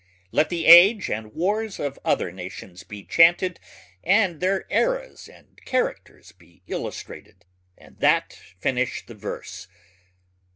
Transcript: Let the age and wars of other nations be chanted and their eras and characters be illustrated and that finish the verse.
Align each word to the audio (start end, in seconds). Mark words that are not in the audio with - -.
Let 0.31 0.49
the 0.49 0.65
age 0.65 1.11
and 1.11 1.31
wars 1.31 1.79
of 1.79 1.99
other 2.03 2.31
nations 2.31 2.81
be 2.81 3.03
chanted 3.03 3.59
and 4.03 4.39
their 4.39 4.65
eras 4.71 5.27
and 5.29 5.63
characters 5.63 6.31
be 6.31 6.63
illustrated 6.65 7.45
and 7.77 7.99
that 7.99 8.33
finish 8.57 9.05
the 9.05 9.13
verse. 9.13 9.67